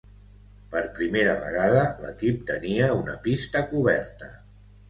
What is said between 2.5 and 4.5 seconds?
tenia una pista coberta.